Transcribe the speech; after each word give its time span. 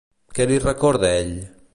Què 0.37 0.47
li 0.51 0.57
recorda 0.63 1.11
ell? 1.19 1.37